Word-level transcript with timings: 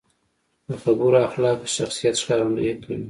د 0.67 0.69
خبرو 0.83 1.17
اخلاق 1.27 1.57
د 1.61 1.65
شخصیت 1.77 2.15
ښکارندويي 2.21 2.73
کوي. 2.81 2.97